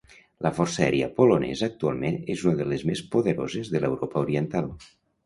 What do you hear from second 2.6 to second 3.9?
de les més poderoses de